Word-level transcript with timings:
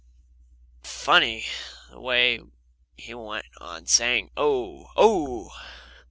Funny, 0.81 1.45
the 1.91 1.99
way 1.99 2.39
he 2.97 3.13
went 3.13 3.45
on 3.59 3.85
saying, 3.85 4.31
"Oh! 4.35 4.87
Oh!" 4.95 5.51